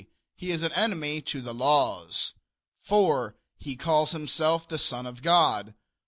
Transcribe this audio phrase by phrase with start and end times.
[0.35, 2.33] He is an enemy to the laws.
[2.81, 3.35] 4.
[3.59, 5.75] He calls himself the son of God.